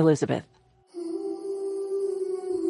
Elizabeth. 0.00 0.44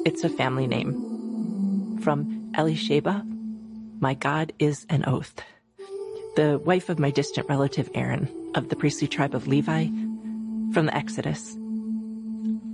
It's 0.04 0.25
a 0.25 0.29
family 0.29 0.66
name. 0.66 1.98
From 2.03 2.53
Elisheba, 2.54 3.25
my 4.00 4.14
God 4.14 4.53
is 4.59 4.84
an 4.91 5.04
oath. 5.07 5.40
The 6.35 6.61
wife 6.64 6.89
of 6.89 6.98
my 6.98 7.11
distant 7.11 7.48
relative 7.48 7.89
Aaron 7.95 8.29
of 8.54 8.68
the 8.68 8.77
priestly 8.77 9.07
tribe 9.07 9.35
of 9.35 9.46
Levi 9.46 9.86
from 10.72 10.86
the 10.86 10.96
Exodus. 10.96 11.57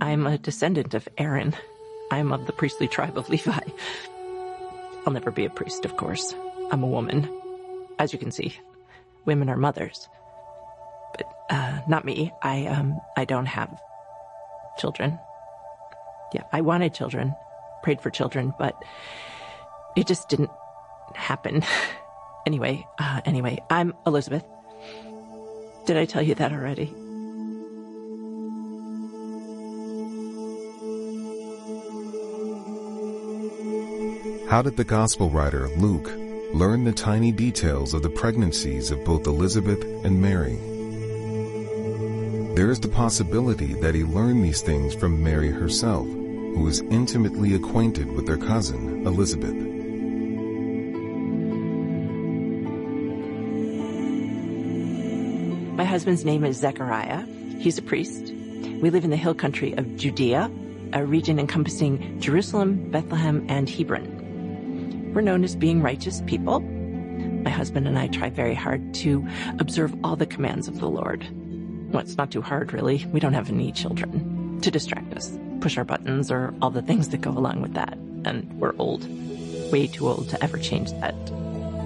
I'm 0.01 0.25
a 0.25 0.39
descendant 0.39 0.95
of 0.95 1.07
Aaron. 1.17 1.55
I'm 2.11 2.33
of 2.33 2.47
the 2.47 2.53
priestly 2.53 2.87
tribe 2.87 3.17
of 3.17 3.29
Levi. 3.29 3.59
I'll 5.05 5.13
never 5.13 5.31
be 5.31 5.45
a 5.45 5.51
priest, 5.51 5.85
of 5.85 5.97
course. 5.97 6.33
I'm 6.71 6.83
a 6.83 6.87
woman. 6.87 7.29
As 7.99 8.11
you 8.11 8.19
can 8.19 8.31
see, 8.31 8.57
women 9.25 9.49
are 9.49 9.57
mothers. 9.57 10.09
But, 11.15 11.27
uh, 11.49 11.81
not 11.87 12.05
me. 12.05 12.31
I, 12.41 12.65
um, 12.65 12.99
I 13.15 13.25
don't 13.25 13.45
have 13.45 13.69
children. 14.77 15.19
Yeah, 16.33 16.43
I 16.51 16.61
wanted 16.61 16.93
children, 16.93 17.35
prayed 17.83 18.01
for 18.01 18.09
children, 18.09 18.53
but 18.59 18.75
it 19.95 20.07
just 20.07 20.29
didn't 20.29 20.51
happen. 21.15 21.63
anyway, 22.45 22.85
uh, 22.99 23.21
anyway, 23.25 23.59
I'm 23.69 23.93
Elizabeth. 24.05 24.43
Did 25.85 25.97
I 25.97 26.05
tell 26.05 26.21
you 26.21 26.35
that 26.35 26.51
already? 26.51 26.93
How 34.49 34.61
did 34.61 34.77
the 34.77 34.85
gospel 34.85 35.29
writer 35.29 35.67
Luke 35.77 36.09
learn 36.53 36.85
the 36.85 36.93
tiny 36.93 37.33
details 37.33 37.93
of 37.93 38.01
the 38.01 38.09
pregnancies 38.09 38.91
of 38.91 39.03
both 39.03 39.27
Elizabeth 39.27 39.83
and 40.05 40.21
Mary? 40.21 40.76
There 42.57 42.71
is 42.71 42.79
the 42.79 42.87
possibility 42.87 43.75
that 43.81 43.93
he 43.93 44.03
learned 44.03 44.43
these 44.43 44.63
things 44.63 44.95
from 44.95 45.23
Mary 45.23 45.51
herself, 45.51 46.07
who 46.07 46.63
was 46.63 46.79
intimately 46.89 47.53
acquainted 47.53 48.11
with 48.11 48.25
their 48.25 48.35
cousin, 48.35 49.05
Elizabeth. 49.05 49.53
My 55.75 55.83
husband's 55.83 56.25
name 56.25 56.43
is 56.43 56.57
Zechariah. 56.57 57.25
He's 57.59 57.77
a 57.77 57.83
priest. 57.83 58.33
We 58.81 58.89
live 58.89 59.03
in 59.03 59.11
the 59.11 59.17
hill 59.17 59.35
country 59.35 59.73
of 59.73 59.95
Judea, 59.95 60.49
a 60.93 61.05
region 61.05 61.37
encompassing 61.37 62.19
Jerusalem, 62.19 62.89
Bethlehem, 62.89 63.45
and 63.49 63.69
Hebron. 63.69 65.11
We're 65.13 65.21
known 65.21 65.43
as 65.43 65.55
being 65.55 65.83
righteous 65.83 66.23
people. 66.25 66.61
My 66.61 67.51
husband 67.51 67.87
and 67.87 67.99
I 67.99 68.07
try 68.07 68.31
very 68.31 68.55
hard 68.55 68.95
to 68.95 69.23
observe 69.59 69.93
all 70.03 70.15
the 70.15 70.25
commands 70.25 70.67
of 70.67 70.79
the 70.79 70.89
Lord. 70.89 71.23
Well, 71.87 72.01
it's 72.01 72.17
not 72.17 72.31
too 72.31 72.41
hard, 72.41 72.73
really. 72.73 73.05
We 73.11 73.19
don't 73.19 73.33
have 73.33 73.49
any 73.49 73.71
children 73.71 74.59
to 74.61 74.71
distract 74.71 75.13
us, 75.13 75.37
push 75.61 75.77
our 75.77 75.85
buttons, 75.85 76.31
or 76.31 76.53
all 76.61 76.69
the 76.69 76.81
things 76.81 77.09
that 77.09 77.21
go 77.21 77.31
along 77.31 77.61
with 77.61 77.73
that. 77.75 77.97
And 78.25 78.51
we're 78.59 78.75
old, 78.77 79.07
way 79.71 79.87
too 79.87 80.07
old 80.07 80.29
to 80.29 80.43
ever 80.43 80.57
change 80.57 80.91
that 80.91 81.15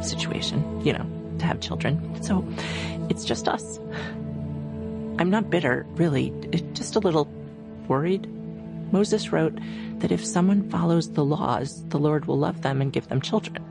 situation, 0.04 0.82
you 0.84 0.94
know, 0.94 1.06
to 1.40 1.46
have 1.46 1.60
children. 1.60 2.24
So 2.24 2.48
it's 3.10 3.26
just 3.26 3.48
us. 3.48 3.80
I'm 5.20 5.30
not 5.30 5.50
bitter, 5.52 5.86
really, 5.92 6.32
just 6.74 6.96
a 6.96 7.00
little 7.00 7.26
worried. 7.88 8.28
Moses 8.92 9.32
wrote 9.32 9.58
that 10.00 10.12
if 10.12 10.26
someone 10.26 10.70
follows 10.70 11.12
the 11.12 11.24
laws, 11.24 11.84
the 11.90 12.00
Lord 12.00 12.26
will 12.26 12.40
love 12.40 12.64
them 12.64 12.82
and 12.82 12.92
give 12.92 13.08
them 13.08 13.22
children. 13.22 13.64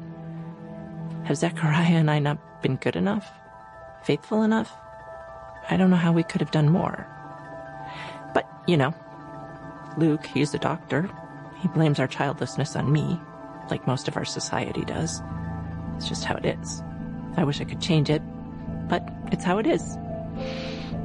Have 1.24 1.36
Zechariah 1.38 1.96
and 1.96 2.10
I 2.10 2.20
not 2.20 2.62
been 2.62 2.76
good 2.76 2.94
enough? 2.96 3.28
Faithful 4.04 4.42
enough? 4.42 4.72
I 5.68 5.76
don't 5.76 5.90
know 5.90 5.96
how 5.96 6.12
we 6.12 6.22
could 6.22 6.40
have 6.40 6.50
done 6.50 6.68
more. 6.68 7.06
But, 8.34 8.48
you 8.66 8.76
know, 8.76 8.94
Luke, 9.98 10.24
he's 10.26 10.54
a 10.54 10.58
doctor. 10.58 11.10
He 11.60 11.68
blames 11.68 12.00
our 12.00 12.06
childlessness 12.06 12.76
on 12.76 12.90
me, 12.90 13.20
like 13.70 13.86
most 13.86 14.08
of 14.08 14.16
our 14.16 14.24
society 14.24 14.84
does. 14.84 15.20
It's 15.96 16.08
just 16.08 16.24
how 16.24 16.36
it 16.36 16.46
is. 16.46 16.82
I 17.36 17.44
wish 17.44 17.60
I 17.60 17.64
could 17.64 17.80
change 17.80 18.10
it, 18.10 18.22
but 18.88 19.06
it's 19.30 19.44
how 19.44 19.58
it 19.58 19.66
is. 19.66 19.96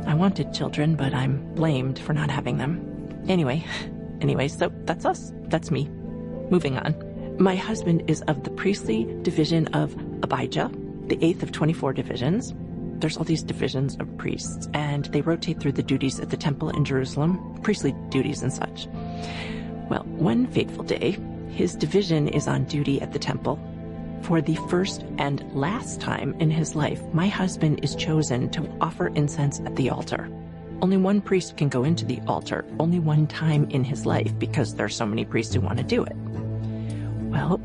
I 0.08 0.14
wanted 0.14 0.54
children, 0.54 0.96
but 0.96 1.14
I'm 1.14 1.54
blamed 1.56 2.00
for 2.00 2.14
not 2.14 2.30
having 2.30 2.58
them. 2.58 3.24
Anyway, 3.28 3.66
Anyway, 4.22 4.48
so 4.48 4.72
that's 4.86 5.06
us. 5.06 5.34
That's 5.48 5.72
me. 5.72 5.90
Moving 6.50 6.78
on. 6.78 6.96
My 7.38 7.56
husband 7.56 8.10
is 8.10 8.22
of 8.24 8.44
the 8.44 8.50
priestly 8.50 9.06
division 9.22 9.68
of 9.68 9.94
Abijah, 10.24 10.72
the 11.08 11.24
eighth 11.24 11.44
of 11.44 11.52
24 11.52 11.94
divisions. 11.94 12.54
There's 12.96 13.18
all 13.18 13.24
these 13.24 13.44
divisions 13.44 13.98
of 14.00 14.18
priests, 14.18 14.70
and 14.74 15.06
they 15.06 15.22
rotate 15.22 15.60
through 15.60 15.74
the 15.74 15.84
duties 15.84 16.20
at 16.20 16.30
the 16.30 16.38
temple 16.38 16.70
in 16.70 16.86
Jerusalem, 16.86 17.60
priestly 17.62 17.94
duties 18.10 18.42
and 18.42 18.52
such. 18.54 18.88
Well, 19.90 20.04
one 20.06 20.48
fateful 20.48 20.84
day, 20.84 21.18
his 21.50 21.76
division 21.76 22.28
is 22.28 22.48
on 22.48 22.66
duty 22.66 23.02
at 23.02 23.14
the 23.14 23.20
temple. 23.20 23.60
For 24.22 24.42
the 24.42 24.56
first 24.70 25.04
and 25.18 25.44
last 25.54 26.02
time 26.02 26.34
in 26.40 26.50
his 26.50 26.76
life, 26.76 27.02
my 27.14 27.28
husband 27.28 27.84
is 27.84 27.96
chosen 27.96 28.50
to 28.52 28.68
offer 28.82 29.08
incense 29.10 29.60
at 29.60 29.76
the 29.76 29.90
altar. 29.90 30.30
Only 30.82 30.98
one 30.98 31.22
priest 31.22 31.58
can 31.58 31.70
go 31.70 31.84
into 31.84 32.06
the 32.06 32.20
altar, 32.28 32.66
only 32.80 33.00
one 33.00 33.28
time 33.28 33.70
in 33.70 33.84
his 33.84 34.06
life, 34.06 34.38
because 34.40 34.76
there 34.76 34.86
are 34.86 34.90
so 34.90 35.06
many 35.06 35.26
priests 35.26 35.54
who 35.54 35.62
want 35.62 35.78
to 35.78 35.84
do 35.84 36.04
it. 36.04 36.16
Well, 37.30 37.62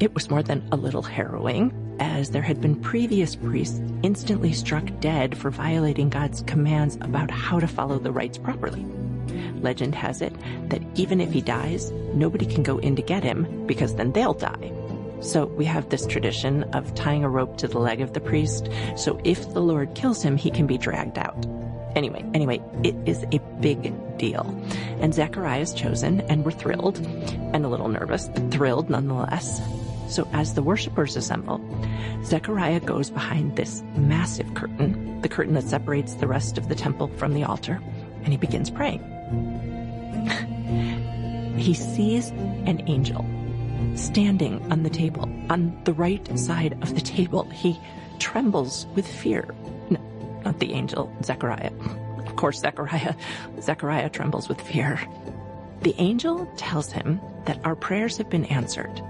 it 0.00 0.14
was 0.14 0.30
more 0.30 0.42
than 0.42 0.66
a 0.70 0.76
little 0.76 1.02
harrowing, 1.02 1.72
as 2.00 2.30
there 2.30 2.42
had 2.42 2.60
been 2.60 2.80
previous 2.80 3.34
priests 3.36 3.80
instantly 4.02 4.52
struck 4.52 4.84
dead 5.00 5.36
for 5.36 5.50
violating 5.50 6.08
God's 6.08 6.42
commands 6.42 6.96
about 6.96 7.30
how 7.30 7.60
to 7.60 7.66
follow 7.66 7.98
the 7.98 8.12
rites 8.12 8.38
properly. 8.38 8.84
Legend 9.60 9.94
has 9.94 10.22
it 10.22 10.34
that 10.68 10.82
even 10.94 11.20
if 11.20 11.32
he 11.32 11.40
dies, 11.40 11.90
nobody 12.14 12.46
can 12.46 12.62
go 12.62 12.78
in 12.78 12.96
to 12.96 13.02
get 13.02 13.22
him 13.22 13.66
because 13.66 13.94
then 13.94 14.12
they'll 14.12 14.34
die. 14.34 14.72
So 15.20 15.46
we 15.46 15.64
have 15.64 15.88
this 15.88 16.06
tradition 16.06 16.62
of 16.74 16.94
tying 16.94 17.24
a 17.24 17.28
rope 17.28 17.58
to 17.58 17.68
the 17.68 17.80
leg 17.80 18.00
of 18.00 18.12
the 18.12 18.20
priest, 18.20 18.68
so 18.96 19.20
if 19.24 19.52
the 19.52 19.60
Lord 19.60 19.94
kills 19.94 20.22
him, 20.22 20.36
he 20.36 20.50
can 20.50 20.66
be 20.66 20.78
dragged 20.78 21.18
out. 21.18 21.46
Anyway, 21.96 22.24
anyway, 22.34 22.62
it 22.84 22.94
is 23.06 23.24
a 23.32 23.40
big 23.60 23.92
deal. 24.18 24.46
And 25.00 25.12
Zechariah 25.12 25.60
is 25.60 25.74
chosen, 25.74 26.20
and 26.22 26.44
we're 26.44 26.52
thrilled 26.52 26.98
and 27.52 27.64
a 27.64 27.68
little 27.68 27.88
nervous, 27.88 28.28
but 28.28 28.52
thrilled 28.52 28.90
nonetheless. 28.90 29.60
So 30.08 30.28
as 30.32 30.54
the 30.54 30.62
worshippers 30.62 31.16
assemble, 31.16 31.58
Zechariah 32.24 32.80
goes 32.80 33.10
behind 33.10 33.56
this 33.56 33.82
massive 33.96 34.52
curtain, 34.54 35.20
the 35.22 35.28
curtain 35.28 35.54
that 35.54 35.64
separates 35.64 36.14
the 36.14 36.26
rest 36.26 36.58
of 36.58 36.68
the 36.68 36.74
temple 36.74 37.08
from 37.16 37.34
the 37.34 37.44
altar, 37.44 37.80
and 38.22 38.28
he 38.28 38.36
begins 38.36 38.70
praying. 38.70 39.00
he 41.58 41.74
sees 41.74 42.28
an 42.30 42.82
angel 42.86 43.24
standing 43.94 44.60
on 44.70 44.82
the 44.82 44.90
table, 44.90 45.28
on 45.50 45.78
the 45.84 45.92
right 45.92 46.38
side 46.38 46.76
of 46.82 46.94
the 46.94 47.00
table. 47.00 47.44
He 47.50 47.78
trembles 48.18 48.86
with 48.94 49.06
fear 49.06 49.54
not 50.48 50.60
the 50.60 50.72
angel, 50.72 51.12
Zechariah. 51.22 51.72
Of 52.26 52.36
course, 52.36 52.60
Zechariah, 52.60 53.14
Zechariah 53.60 54.08
trembles 54.08 54.48
with 54.48 54.58
fear. 54.60 54.98
The 55.82 55.94
angel 55.98 56.50
tells 56.56 56.90
him 56.90 57.20
that 57.44 57.60
our 57.64 57.76
prayers 57.76 58.16
have 58.16 58.30
been 58.30 58.46
answered. 58.46 59.02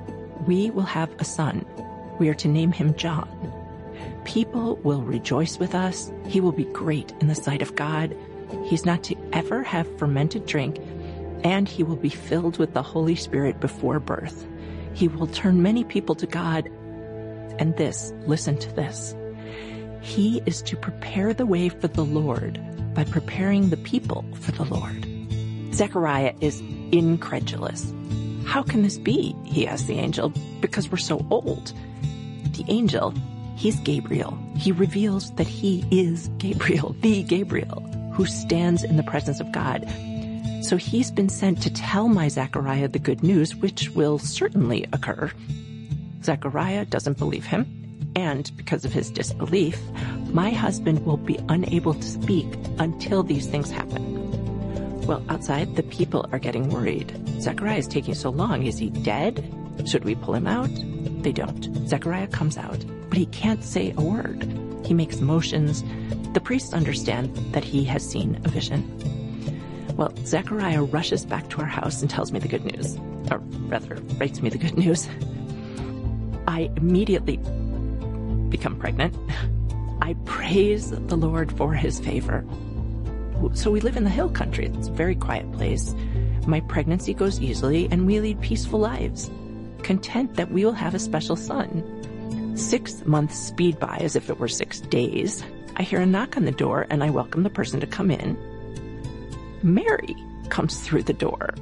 We 0.48 0.70
will 0.70 0.82
have 0.82 1.10
a 1.20 1.24
son. 1.24 1.64
We 2.18 2.28
are 2.28 2.34
to 2.34 2.48
name 2.48 2.72
him 2.72 2.94
John. 2.94 3.28
People 4.24 4.76
will 4.76 5.02
rejoice 5.02 5.58
with 5.58 5.74
us. 5.74 6.12
He 6.26 6.40
will 6.40 6.52
be 6.52 6.64
great 6.64 7.12
in 7.20 7.28
the 7.28 7.34
sight 7.34 7.62
of 7.62 7.76
God. 7.76 8.16
He's 8.66 8.84
not 8.84 9.02
to 9.04 9.16
ever 9.32 9.62
have 9.62 9.98
fermented 9.98 10.46
drink, 10.46 10.78
and 11.44 11.68
he 11.68 11.82
will 11.82 11.96
be 11.96 12.08
filled 12.08 12.58
with 12.58 12.74
the 12.74 12.82
Holy 12.82 13.14
Spirit 13.14 13.60
before 13.60 14.00
birth. 14.00 14.46
He 14.94 15.08
will 15.08 15.28
turn 15.28 15.62
many 15.62 15.84
people 15.84 16.14
to 16.16 16.26
God. 16.26 16.66
And 17.58 17.76
this, 17.76 18.12
listen 18.26 18.58
to 18.58 18.72
this. 18.74 19.14
He 20.00 20.42
is 20.46 20.62
to 20.62 20.76
prepare 20.76 21.32
the 21.34 21.46
way 21.46 21.68
for 21.68 21.88
the 21.88 22.04
Lord 22.04 22.60
by 22.94 23.04
preparing 23.04 23.70
the 23.70 23.76
people 23.76 24.24
for 24.34 24.52
the 24.52 24.64
Lord. 24.64 25.06
Zechariah 25.74 26.34
is 26.40 26.60
incredulous. 26.92 27.92
How 28.48 28.62
can 28.62 28.82
this 28.82 28.96
be? 28.96 29.36
He 29.44 29.66
asks 29.66 29.86
the 29.86 29.98
angel, 29.98 30.32
because 30.60 30.90
we're 30.90 30.96
so 30.96 31.24
old. 31.30 31.72
The 32.56 32.64
angel, 32.68 33.12
he's 33.56 33.78
Gabriel. 33.80 34.38
He 34.56 34.72
reveals 34.72 35.32
that 35.34 35.46
he 35.46 35.84
is 35.90 36.28
Gabriel, 36.38 36.96
the 37.02 37.22
Gabriel, 37.22 37.82
who 38.14 38.24
stands 38.24 38.82
in 38.82 38.96
the 38.96 39.02
presence 39.02 39.38
of 39.38 39.52
God. 39.52 39.86
So 40.62 40.78
he's 40.78 41.10
been 41.10 41.28
sent 41.28 41.60
to 41.62 41.72
tell 41.72 42.08
my 42.08 42.28
Zechariah 42.28 42.88
the 42.88 42.98
good 42.98 43.22
news, 43.22 43.54
which 43.54 43.90
will 43.90 44.18
certainly 44.18 44.86
occur. 44.94 45.30
Zechariah 46.24 46.86
doesn't 46.86 47.18
believe 47.18 47.44
him 47.44 47.78
and 48.16 48.50
because 48.56 48.84
of 48.84 48.92
his 48.92 49.10
disbelief, 49.10 49.80
my 50.32 50.50
husband 50.50 51.04
will 51.06 51.16
be 51.16 51.38
unable 51.48 51.94
to 51.94 52.02
speak 52.02 52.46
until 52.78 53.22
these 53.22 53.46
things 53.46 53.70
happen. 53.70 54.07
Well, 55.08 55.24
outside, 55.30 55.74
the 55.74 55.84
people 55.84 56.28
are 56.32 56.38
getting 56.38 56.68
worried. 56.68 57.18
Zechariah 57.40 57.78
is 57.78 57.88
taking 57.88 58.14
so 58.14 58.28
long. 58.28 58.66
Is 58.66 58.76
he 58.76 58.90
dead? 58.90 59.42
Should 59.86 60.04
we 60.04 60.14
pull 60.14 60.34
him 60.34 60.46
out? 60.46 60.68
They 61.22 61.32
don't. 61.32 61.88
Zechariah 61.88 62.26
comes 62.26 62.58
out, 62.58 62.84
but 63.08 63.16
he 63.16 63.24
can't 63.24 63.64
say 63.64 63.94
a 63.96 64.02
word. 64.02 64.46
He 64.84 64.92
makes 64.92 65.22
motions. 65.22 65.82
The 66.34 66.42
priests 66.42 66.74
understand 66.74 67.34
that 67.54 67.64
he 67.64 67.84
has 67.84 68.06
seen 68.06 68.38
a 68.44 68.50
vision. 68.50 68.84
Well, 69.96 70.12
Zechariah 70.26 70.82
rushes 70.82 71.24
back 71.24 71.48
to 71.50 71.62
our 71.62 71.66
house 71.66 72.02
and 72.02 72.10
tells 72.10 72.30
me 72.30 72.38
the 72.38 72.48
good 72.48 72.66
news, 72.66 72.98
or 73.30 73.38
rather, 73.66 73.94
writes 74.18 74.42
me 74.42 74.50
the 74.50 74.58
good 74.58 74.76
news. 74.76 75.08
I 76.46 76.70
immediately 76.76 77.38
become 78.50 78.76
pregnant. 78.78 79.16
I 80.02 80.16
praise 80.26 80.90
the 80.90 81.16
Lord 81.16 81.50
for 81.56 81.72
his 81.72 81.98
favor. 81.98 82.44
So 83.54 83.70
we 83.70 83.80
live 83.80 83.96
in 83.96 84.04
the 84.04 84.10
hill 84.10 84.30
country. 84.30 84.66
It's 84.66 84.88
a 84.88 84.92
very 84.92 85.14
quiet 85.14 85.50
place. 85.52 85.94
My 86.46 86.60
pregnancy 86.60 87.14
goes 87.14 87.40
easily 87.40 87.88
and 87.90 88.06
we 88.06 88.20
lead 88.20 88.40
peaceful 88.40 88.78
lives, 88.78 89.30
content 89.82 90.34
that 90.34 90.50
we 90.50 90.64
will 90.64 90.72
have 90.72 90.94
a 90.94 90.98
special 90.98 91.36
son. 91.36 91.84
Six 92.56 93.04
months 93.06 93.38
speed 93.38 93.78
by 93.78 93.98
as 93.98 94.16
if 94.16 94.28
it 94.30 94.38
were 94.38 94.48
six 94.48 94.80
days. 94.80 95.44
I 95.76 95.82
hear 95.82 96.00
a 96.00 96.06
knock 96.06 96.36
on 96.36 96.44
the 96.44 96.52
door 96.52 96.86
and 96.90 97.04
I 97.04 97.10
welcome 97.10 97.42
the 97.42 97.50
person 97.50 97.80
to 97.80 97.86
come 97.86 98.10
in. 98.10 98.36
Mary 99.62 100.16
comes 100.48 100.80
through 100.80 101.04
the 101.04 101.12
door. 101.12 101.54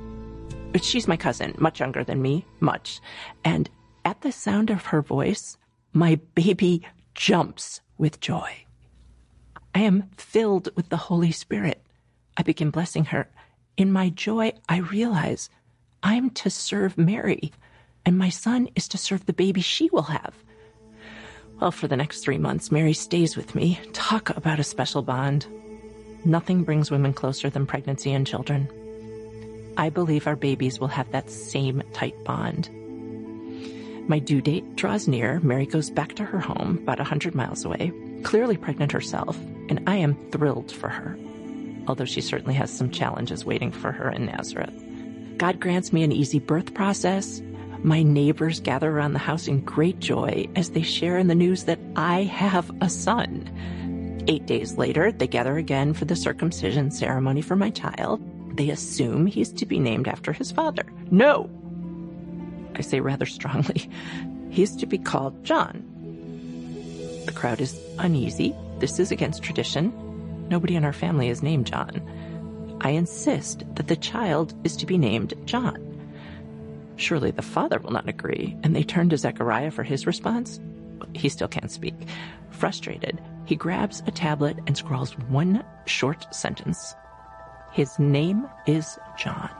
She's 0.81 1.09
my 1.09 1.17
cousin, 1.17 1.55
much 1.59 1.81
younger 1.81 2.05
than 2.05 2.23
me, 2.23 2.45
much. 2.61 3.01
And 3.45 3.71
at 4.05 4.21
the 4.21 4.33
sound 4.33 4.71
of 4.71 4.87
her 4.87 5.03
voice, 5.03 5.57
my 5.93 6.21
baby 6.35 6.83
jumps 7.15 7.81
with 7.99 8.21
joy. 8.21 8.66
I 9.77 9.81
am 9.81 10.09
filled 10.17 10.71
with 10.75 10.89
the 10.89 10.97
Holy 10.97 11.31
Spirit. 11.33 11.85
I 12.35 12.43
begin 12.43 12.71
blessing 12.71 13.05
her. 13.05 13.29
In 13.77 13.93
my 13.93 14.09
joy, 14.09 14.53
I 14.71 14.79
realize 14.79 15.51
I'm 16.03 16.31
to 16.31 16.49
serve 16.49 16.97
Mary, 16.97 17.53
and 18.07 18.17
my 18.17 18.31
son 18.31 18.71
is 18.75 18.89
to 18.89 18.97
serve 18.97 19.27
the 19.27 19.35
baby 19.35 19.61
she 19.61 19.91
will 19.93 20.05
have. 20.05 20.35
Well, 21.61 21.73
for 21.73 21.89
the 21.89 21.97
next 21.99 22.21
three 22.21 22.39
months, 22.39 22.73
Mary 22.73 22.95
stays 22.95 23.37
with 23.37 23.55
me. 23.55 23.79
Talk 23.93 24.31
about 24.31 24.59
a 24.59 24.65
special 24.65 25.03
bond. 25.03 25.47
Nothing 26.25 26.65
brings 26.65 26.91
women 26.91 27.13
closer 27.13 27.51
than 27.51 27.67
pregnancy 27.67 28.15
and 28.15 28.27
children. 28.27 28.71
I 29.77 29.91
believe 29.91 30.27
our 30.27 30.37
babies 30.37 30.81
will 30.81 30.89
have 30.89 31.13
that 31.13 31.29
same 31.29 31.83
tight 31.93 32.25
bond. 32.25 32.71
My 34.09 34.21
due 34.21 34.41
date 34.41 34.75
draws 34.77 35.07
near. 35.07 35.39
Mary 35.41 35.67
goes 35.67 35.91
back 35.91 36.15
to 36.15 36.25
her 36.25 36.41
home, 36.41 36.79
about 36.83 36.99
a 36.99 37.05
hundred 37.05 37.35
miles 37.35 37.67
away, 37.67 37.93
clearly 38.23 38.57
pregnant 38.57 38.93
herself, 38.93 39.39
and 39.69 39.83
I 39.87 39.97
am 39.97 40.17
thrilled 40.31 40.73
for 40.73 40.89
her, 40.89 41.19
although 41.87 42.05
she 42.05 42.21
certainly 42.21 42.55
has 42.55 42.71
some 42.71 42.91
challenges 42.91 43.45
waiting 43.45 43.71
for 43.71 43.93
her 43.93 44.11
in 44.11 44.27
Nazareth. 44.27 44.75
God 45.37 45.61
grants 45.61 45.93
me 45.93 46.03
an 46.03 46.13
easy 46.13 46.39
birth 46.39 46.75
process. 46.75 47.43
My 47.83 48.03
neighbors 48.03 48.61
gather 48.61 48.91
around 48.91 49.13
the 49.13 49.19
house 49.19 49.49
in 49.49 49.61
great 49.61 49.99
joy 49.99 50.49
as 50.57 50.71
they 50.71 50.83
share 50.83 51.19
in 51.19 51.29
the 51.29 51.35
news 51.35 51.65
that 51.65 51.79
I 51.95 52.23
have 52.23 52.71
a 52.81 52.89
son. 52.89 54.25
Eight 54.29 54.47
days 54.47 54.77
later, 54.77 55.13
they 55.13 55.27
gather 55.29 55.57
again 55.57 55.95
for 55.95 56.05
the 56.05 56.17
circumcision 56.17 56.91
ceremony 56.91 57.43
for 57.43 57.55
my 57.55 57.71
child. 57.71 58.23
They 58.57 58.71
assume 58.71 59.27
he's 59.27 59.53
to 59.53 59.67
be 59.67 59.79
named 59.79 60.09
after 60.09 60.33
his 60.33 60.51
father. 60.51 60.85
No, 61.11 61.51
I 62.75 62.81
say 62.81 63.01
rather 63.01 63.27
strongly, 63.27 63.91
He's 64.51 64.75
to 64.77 64.87
be 64.87 64.97
called 64.97 65.45
John. 65.45 65.85
The 67.27 67.33
crowd 67.33 67.61
is 67.61 67.79
uneasy. 67.99 68.55
This 68.79 68.99
is 68.99 69.11
against 69.11 69.43
tradition. 69.43 69.93
Nobody 70.49 70.77
in 70.77 70.85
our 70.85 70.93
family 70.93 71.29
is 71.29 71.43
named 71.43 71.67
John. 71.67 72.03
I 72.83 72.91
insist 72.91 73.65
that 73.75 73.89
the 73.89 73.97
child 73.97 74.55
is 74.65 74.77
to 74.77 74.87
be 74.87 74.99
named 74.99 75.35
John. 75.47 75.83
Surely 76.97 77.31
the 77.31 77.43
father 77.43 77.79
will 77.79 77.93
not 77.93 78.09
agree, 78.09 78.57
and 78.63 78.77
they 78.77 78.83
turn 78.83 79.09
to 79.09 79.19
Zechariah 79.19 79.71
for 79.71 79.83
his 79.83 80.07
response. 80.07 80.61
He 81.15 81.29
still 81.29 81.49
can't 81.49 81.71
speak. 81.71 81.95
Frustrated, 82.51 83.21
he 83.47 83.57
grabs 83.57 84.03
a 84.07 84.11
tablet 84.11 84.59
and 84.67 84.77
scrawls 84.77 85.17
one 85.29 85.65
short 85.87 86.35
sentence. 86.35 86.95
His 87.73 87.99
name 87.99 88.47
is 88.67 88.99
John. 89.19 89.51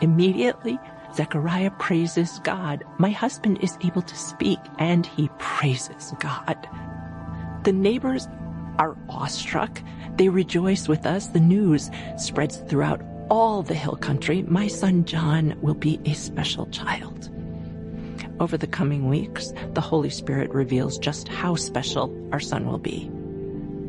Immediately, 0.00 0.78
Zechariah 1.14 1.72
praises 1.72 2.40
God. 2.44 2.84
My 2.98 3.10
husband 3.10 3.58
is 3.62 3.76
able 3.84 4.02
to 4.02 4.16
speak 4.16 4.58
and 4.78 5.06
he 5.06 5.28
praises 5.38 6.14
God. 6.20 6.68
The 7.64 7.72
neighbors 7.72 8.28
are 8.78 8.96
awestruck. 9.08 9.82
They 10.16 10.28
rejoice 10.28 10.88
with 10.88 11.06
us. 11.06 11.28
The 11.28 11.40
news 11.40 11.90
spreads 12.16 12.58
throughout 12.68 13.02
all 13.30 13.62
the 13.62 13.74
hill 13.74 13.96
country. 13.96 14.42
My 14.42 14.66
son 14.66 15.04
John 15.04 15.56
will 15.62 15.74
be 15.74 16.00
a 16.04 16.14
special 16.14 16.66
child. 16.66 17.30
Over 18.40 18.56
the 18.56 18.66
coming 18.66 19.08
weeks, 19.08 19.52
the 19.74 19.80
Holy 19.80 20.10
Spirit 20.10 20.50
reveals 20.50 20.98
just 20.98 21.28
how 21.28 21.54
special 21.54 22.16
our 22.32 22.40
son 22.40 22.66
will 22.66 22.78
be. 22.78 23.10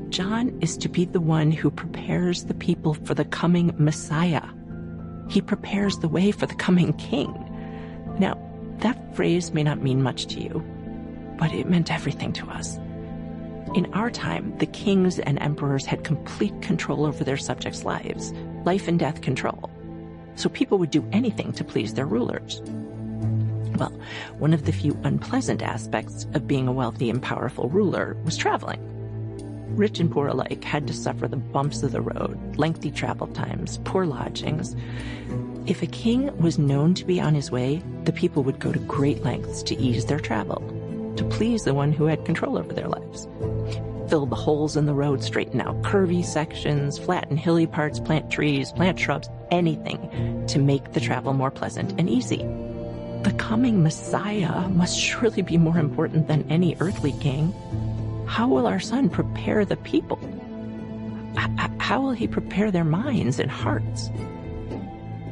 John 0.10 0.58
is 0.62 0.78
to 0.78 0.90
be 0.90 1.06
the 1.06 1.22
one 1.22 1.52
who 1.52 1.72
prepares 1.72 2.44
the 2.44 2.54
people 2.54 2.94
for 2.94 3.14
the 3.14 3.24
coming 3.24 3.74
Messiah 3.78 4.44
he 5.32 5.42
prepares 5.42 5.98
the 5.98 6.10
way 6.10 6.32
for 6.32 6.46
the 6.46 6.56
coming 6.56 6.92
king. 6.94 7.34
Now, 8.20 8.38
that 8.80 9.16
phrase 9.16 9.54
may 9.54 9.64
not 9.64 9.82
mean 9.82 10.04
much 10.04 10.28
to 10.28 10.42
you, 10.42 10.62
but 11.40 11.54
it 11.54 11.70
meant 11.70 11.92
everything 11.92 12.34
to 12.34 12.48
us. 12.48 12.78
In 13.76 13.92
our 13.94 14.12
time, 14.12 14.58
the 14.58 14.66
kings 14.66 15.20
and 15.20 15.42
emperors 15.42 15.86
had 15.86 16.04
complete 16.04 16.62
control 16.62 17.06
over 17.06 17.24
their 17.24 17.38
subjects' 17.38 17.86
lives, 17.86 18.34
life 18.66 18.88
and 18.88 19.00
death 19.00 19.22
control. 19.22 19.72
So 20.36 20.50
people 20.50 20.78
would 20.80 20.92
do 20.92 21.08
anything 21.12 21.54
to 21.54 21.64
please 21.64 21.94
their 21.94 22.06
rulers. 22.06 22.62
Well, 23.78 23.98
one 24.38 24.54
of 24.54 24.66
the 24.66 24.74
few 24.74 24.98
unpleasant 25.04 25.62
aspects 25.62 26.26
of 26.34 26.48
being 26.48 26.68
a 26.68 26.72
wealthy 26.74 27.10
and 27.10 27.22
powerful 27.22 27.70
ruler 27.70 28.18
was 28.26 28.38
traveling. 28.38 28.80
Rich 29.76 30.02
and 30.02 30.12
poor 30.12 30.28
alike 30.28 30.64
had 30.64 30.86
to 30.88 30.94
suffer 30.94 31.30
the 31.30 31.38
bumps 31.38 31.82
of 31.82 31.94
the 31.94 32.02
road, 32.02 32.58
lengthy 32.58 32.92
travel 32.92 33.28
times, 33.28 33.80
poor 33.86 34.06
lodgings. 34.06 34.76
If 35.66 35.82
a 35.82 35.88
king 35.88 36.36
was 36.38 36.60
known 36.60 36.94
to 36.96 37.06
be 37.06 37.22
on 37.22 37.36
his 37.36 37.52
way, 37.52 37.82
the 38.04 38.12
people 38.12 38.44
would 38.44 38.60
go 38.60 38.74
to 38.74 38.80
great 38.80 39.24
lengths 39.24 39.64
to 39.64 39.78
ease 39.78 40.06
their 40.06 40.20
travel, 40.20 40.62
to 41.18 41.24
please 41.26 41.64
the 41.64 41.74
one 41.74 41.92
who 41.92 42.06
had 42.06 42.26
control 42.26 42.58
over 42.58 42.74
their 42.74 42.88
lives. 42.88 43.28
Fill 44.10 44.26
the 44.26 44.36
holes 44.36 44.76
in 44.76 44.86
the 44.86 44.94
road, 44.94 45.24
straighten 45.24 45.62
out 45.62 45.82
curvy 45.84 46.24
sections, 46.24 46.98
flatten 46.98 47.38
hilly 47.38 47.66
parts, 47.66 48.00
plant 48.00 48.30
trees, 48.30 48.72
plant 48.74 49.00
shrubs, 49.00 49.30
anything 49.52 50.46
to 50.48 50.60
make 50.60 50.92
the 50.92 51.00
travel 51.00 51.34
more 51.34 51.52
pleasant 51.52 51.98
and 51.98 52.10
easy. 52.10 52.46
The 53.24 53.34
coming 53.38 53.84
Messiah 53.84 54.68
must 54.70 55.00
surely 55.00 55.44
be 55.44 55.58
more 55.58 55.78
important 55.78 56.28
than 56.28 56.46
any 56.50 56.76
earthly 56.80 57.14
king. 57.14 57.54
How 58.28 58.48
will 58.48 58.68
our 58.68 58.80
son 58.80 59.10
prepare 59.10 59.64
the 59.64 59.78
people? 59.78 60.20
How 61.80 62.02
will 62.02 62.12
he 62.12 62.28
prepare 62.28 62.72
their 62.72 62.84
minds 62.84 63.40
and 63.40 63.50
hearts? 63.50 64.10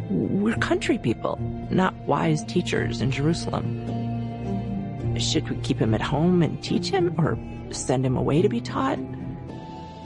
We're 0.09 0.55
country 0.57 0.97
people, 0.97 1.37
not 1.69 1.93
wise 2.05 2.43
teachers 2.45 3.01
in 3.01 3.11
Jerusalem. 3.11 3.98
Should 5.19 5.49
we 5.49 5.57
keep 5.57 5.79
him 5.79 5.93
at 5.93 6.01
home 6.01 6.41
and 6.41 6.63
teach 6.63 6.89
him 6.89 7.13
or 7.19 7.37
send 7.73 8.05
him 8.05 8.15
away 8.15 8.41
to 8.41 8.49
be 8.49 8.61
taught? 8.61 8.97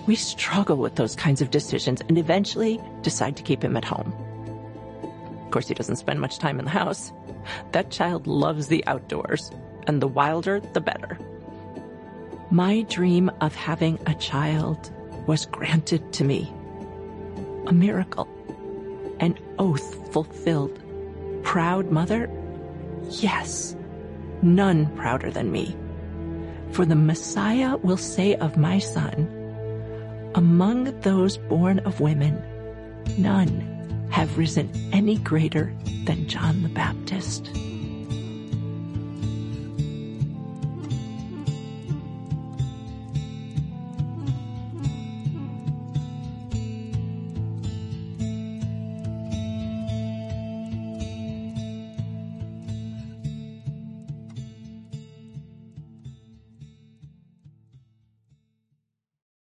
We 0.08 0.16
struggle 0.16 0.78
with 0.78 0.96
those 0.96 1.16
kinds 1.16 1.42
of 1.42 1.52
decisions 1.52 2.02
and 2.02 2.18
eventually 2.18 2.82
decide 3.04 3.38
to 3.38 3.44
keep 3.44 3.64
him 3.64 3.78
at 3.78 3.86
home. 3.86 4.12
Of 5.46 5.52
course, 5.52 5.68
he 5.68 5.76
doesn't 5.76 5.98
spend 5.98 6.20
much 6.20 6.40
time 6.40 6.60
in 6.60 6.66
the 6.66 6.72
house. 6.72 7.14
That 7.72 7.92
child 7.92 8.28
loves 8.28 8.68
the 8.68 8.86
outdoors, 8.88 9.52
and 9.88 10.02
the 10.02 10.08
wilder, 10.08 10.60
the 10.60 10.82
better. 10.82 11.18
My 12.50 12.82
dream 12.82 13.32
of 13.40 13.56
having 13.56 14.00
a 14.08 14.16
child 14.16 14.92
was 15.28 15.46
granted 15.46 16.12
to 16.14 16.24
me. 16.24 16.52
A 17.68 17.74
miracle. 17.74 18.28
An 19.20 19.38
oath 19.60 20.12
fulfilled. 20.12 20.82
Proud 21.44 21.92
mother? 21.92 22.30
Yes. 23.10 23.76
None 24.44 24.88
prouder 24.98 25.32
than 25.32 25.54
me. 25.54 25.74
For 26.72 26.86
the 26.86 26.96
Messiah 26.96 27.78
will 27.78 27.98
say 27.98 28.36
of 28.36 28.58
my 28.58 28.78
son, 28.78 29.30
among 30.36 31.00
those 31.00 31.38
born 31.38 31.80
of 31.80 32.02
women, 32.02 32.44
none 33.18 34.10
have 34.12 34.38
risen 34.38 34.70
any 34.92 35.18
greater 35.18 35.74
than 36.04 36.28
John 36.28 36.62
the 36.62 36.70
Baptist. 36.70 37.50